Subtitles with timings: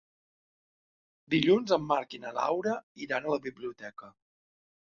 [1.33, 2.73] Dilluns en Marc i na Laura
[3.07, 4.15] iran a la biblioteca.